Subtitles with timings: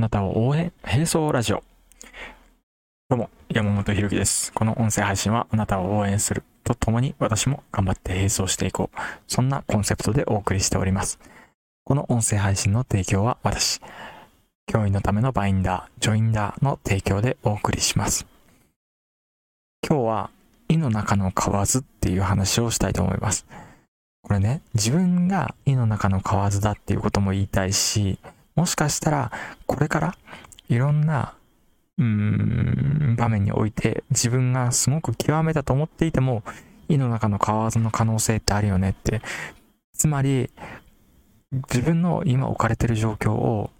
[0.00, 1.62] あなたを応援、並走ラジオ。
[3.10, 4.50] どうも、山本ひろきです。
[4.54, 8.98] この音声配信はあなたを応援するとともに私も頑張って並走していこう。
[9.28, 11.18] そんなコンセプトでお送りしております。
[11.84, 13.82] この音声配信の提供は私、
[14.66, 18.26] 教員のためのバインダー、ジョインダーの提供でお送りします。
[19.86, 20.30] 今日は、
[20.70, 23.44] 井の中の蛙っていう話をしたいと思います。
[24.22, 28.18] これね、自分が井の中の蛙だっていうことも言いたいし、
[28.60, 29.32] もしかしたら、
[29.64, 30.14] これから
[30.68, 31.32] いろんな、
[31.96, 36.42] うーん、場面において自分がすごく極めたと思っていても、
[36.90, 39.22] 胃の中の蛙の可能性ってあるよねって。
[39.94, 40.50] つまり、
[41.72, 43.70] 自分の今置かれてる状況を、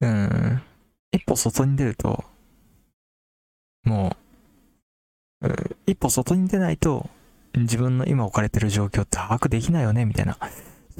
[0.00, 0.60] うん、
[1.12, 2.24] 一歩外に出ると、
[3.84, 4.16] も
[5.42, 5.48] う、
[5.86, 7.08] 一歩外に出ないと、
[7.54, 10.36] 自分の今置かれてる状況って把握できないよね、みたいな、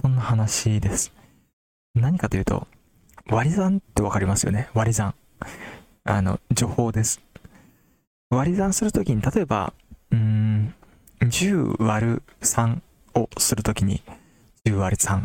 [0.00, 1.23] そんな話です。
[1.94, 2.66] 何かというと、
[3.28, 5.14] 割り算ってわかりますよね割り算。
[6.02, 7.20] あの、情報です。
[8.30, 9.72] 割り算するときに、例えば、
[10.10, 10.74] うーん、
[11.20, 12.80] 10割る3
[13.14, 14.02] をするときに、
[14.66, 15.24] 10割る3。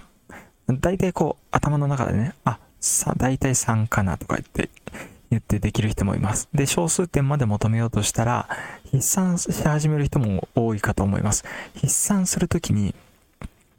[0.80, 4.70] 大体こう、頭の中でね、あ、さ、大体3かなとか言って、
[5.32, 6.50] 言ってできる人もいます。
[6.54, 8.48] で、小数点まで求めようとしたら、
[8.92, 11.46] 筆算し始める人も多いかと思います。
[11.74, 12.94] 筆算するときに、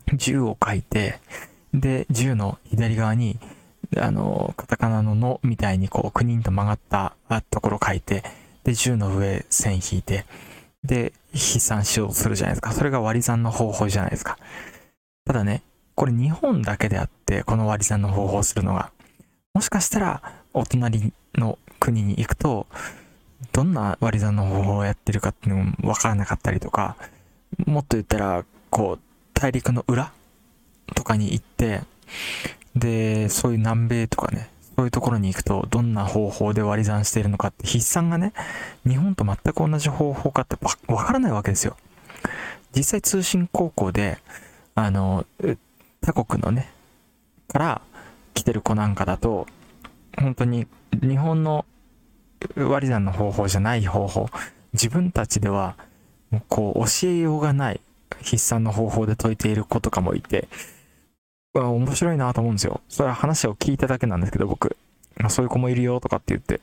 [0.09, 1.21] 10を書いて、
[1.75, 3.39] で、銃の左側に、
[3.97, 8.25] あの、カタカナののみたいにこう、クニンと曲がったところ書いて、
[8.65, 10.27] で、銃の上線引いて、
[10.85, 12.73] で、筆算しようとするじゃないですか。
[12.73, 14.39] それが割り算の方法じゃないですか。
[15.25, 15.63] ただね、
[15.95, 18.91] これ日本だけであって、この割り算の方法をするのが。
[19.55, 20.23] もしかしたら、
[20.55, 22.67] お隣の国に行くと、
[23.53, 26.97] どんな割り算の方法をやってるかっていうのもわからなかったりとか、
[27.67, 29.01] もっと言ったら、こう、
[29.35, 30.13] 大陸の裏
[30.95, 31.83] とかに行って、
[32.75, 38.33] で、そういう南米とかね、そういうところに行くと、どんな方法で割り算しているのかって、筆算がね、
[38.87, 41.77] 日本と全く同じ方法かってわからないわけですよ。
[42.75, 44.19] 実際通信高校で、
[44.75, 45.27] あの、
[46.01, 46.71] 他国のね、
[47.49, 47.83] から
[48.33, 49.47] 来てる子なんかだと、
[50.19, 50.67] 本当に
[51.03, 51.65] 日本の
[52.57, 54.29] 割り算の方法じゃない方法、
[54.73, 55.77] 自分たちでは、
[56.49, 57.81] こう教えようがない
[58.23, 60.49] 筆算の方法で解いている子とかもいて、
[61.55, 62.81] 面白いなと思うんですよ。
[62.89, 64.77] それは話を聞いただけなんですけど、僕。
[65.17, 66.61] まあ、そういう子もいるよとかって言って、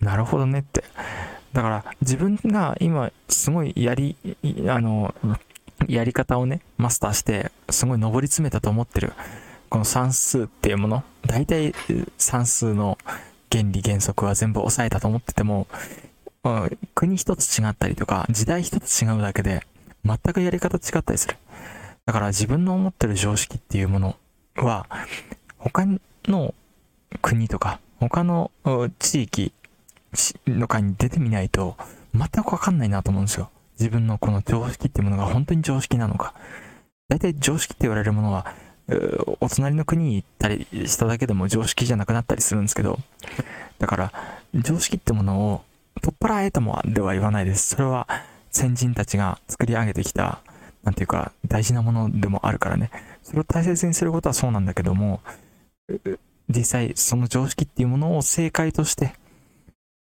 [0.00, 0.84] なるほどねって。
[1.52, 4.16] だから、自分が今、すごいやり、
[4.68, 5.14] あの、
[5.88, 9.12] やり方をね、マスターして、すごい上り詰めたと思ってる、
[9.68, 11.74] この算数っていうもの、大体
[12.16, 12.96] 算数の
[13.50, 15.66] 原理原則は全部抑えたと思ってても、
[16.94, 19.66] 国一つ違ったりとか、時代一つ違うだけで、
[20.04, 21.36] 全くやり方違ったりする。
[22.06, 24.16] だから自分の思ってる常識っていうもの
[24.66, 24.86] は、
[25.58, 25.86] 他
[26.26, 26.54] の
[27.22, 28.50] 国とか、他の
[28.98, 29.52] 地域
[30.46, 31.76] のかに出てみないと、
[32.14, 33.50] 全くわかんないなと思うんですよ。
[33.78, 36.34] 自分のこの常識っていうものが本当に常識なのか。
[37.08, 38.46] 大体常識って言われるものは、
[39.40, 42.98] お隣の国に行ったりしただけでも常識じゃなくなったりするんですけど、
[43.78, 44.12] だから、
[44.54, 45.64] 常識ってものを
[46.00, 47.76] 取っ払えともでは言わないです。
[47.76, 48.08] それは
[48.50, 50.40] 先人たちが作り上げてきた
[50.84, 52.90] なんていうか、大事なものでもあるからね。
[53.22, 55.20] それを大切にすることはそうなんだけども、
[56.48, 59.14] 実際その常識っていうものを正解として、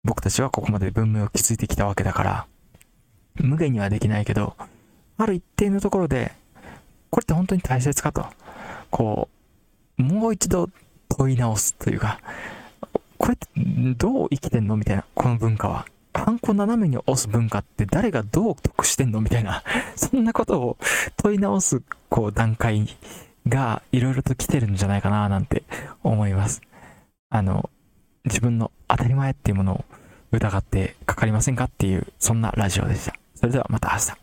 [0.04, 2.48] 僕たちはここまで文明を築いてきたわけだから、
[3.36, 4.56] 無限にはできないけど、
[5.18, 6.32] ある一定のところで、
[7.10, 8.26] これって本当に大切かと、
[8.90, 9.30] こ
[9.98, 10.70] う、もう一度
[11.10, 12.20] 問い直すというか、
[13.18, 13.48] これって
[13.98, 15.86] どう生きてんのみたいな、この文化は。
[16.24, 19.64] パンコ斜めに押す文化って誰がどう得してんのみたいな、
[19.98, 20.78] そんなことを
[21.18, 22.96] 問い直す、こう、段階
[23.48, 25.64] がいろいろと来てるんじゃないかな、なんて
[26.04, 26.62] 思います。
[27.32, 27.72] あの、
[28.26, 29.86] 自分の当たり前っていうものを
[30.32, 33.16] 疑ってかかりませんかっていう、そんなラジオでした。
[33.34, 34.21] それではまた明日。